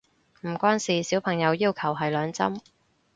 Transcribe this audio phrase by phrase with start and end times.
[0.41, 2.59] 唔關事，小朋友要求係兩針